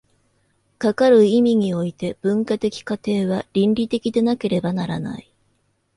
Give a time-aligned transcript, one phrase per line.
[0.79, 5.31] かかる意味において、文化的過程は倫理的でなければならない。